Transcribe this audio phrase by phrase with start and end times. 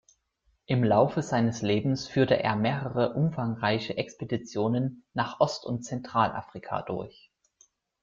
[0.65, 7.31] Im Laufe seines Lebens führte er mehrere umfangreiche Expeditionen nach Ost- und Zentralafrika durch.